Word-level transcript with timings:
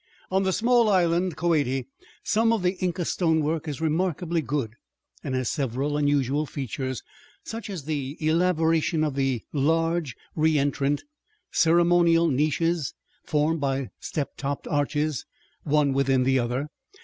On 0.31 0.41
the 0.41 0.51
small 0.51 0.89
island, 0.89 1.37
Koati, 1.37 1.85
some 2.23 2.51
of 2.51 2.63
the 2.63 2.75
Inca 2.83 3.05
stonework 3.05 3.67
is 3.67 3.81
remarkably 3.81 4.41
good, 4.41 4.73
and 5.23 5.35
has 5.35 5.47
several 5.51 5.95
unusual 5.95 6.47
features, 6.47 7.03
such 7.43 7.69
as 7.69 7.83
the 7.83 8.17
elaboration 8.19 9.03
of 9.03 9.13
the 9.13 9.43
large, 9.53 10.15
reëntrant, 10.35 11.01
ceremonial 11.51 12.29
niches 12.29 12.95
formed 13.25 13.61
by 13.61 13.91
step 13.99 14.35
topped 14.37 14.67
arches, 14.67 15.27
one 15.65 15.93
within 15.93 16.23
the 16.23 16.39
other. 16.39 16.67